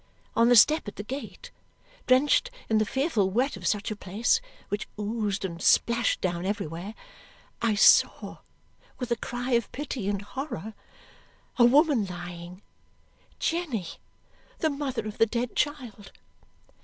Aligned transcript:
On 0.35 0.49
the 0.49 0.55
step 0.55 0.87
at 0.87 0.95
the 0.95 1.03
gate, 1.03 1.51
drenched 2.07 2.49
in 2.69 2.79
the 2.79 2.87
fearful 2.87 3.29
wet 3.29 3.55
of 3.55 3.67
such 3.67 3.91
a 3.91 3.95
place, 3.95 4.41
which 4.69 4.87
oozed 4.99 5.45
and 5.45 5.61
splashed 5.61 6.19
down 6.21 6.43
everywhere, 6.43 6.95
I 7.61 7.75
saw, 7.75 8.39
with 8.97 9.11
a 9.11 9.15
cry 9.15 9.51
of 9.51 9.71
pity 9.71 10.09
and 10.09 10.23
horror, 10.23 10.73
a 11.59 11.65
woman 11.65 12.07
lying 12.07 12.63
Jenny, 13.37 13.89
the 14.57 14.71
mother 14.71 15.07
of 15.07 15.19
the 15.19 15.27
dead 15.27 15.55
child. 15.55 16.11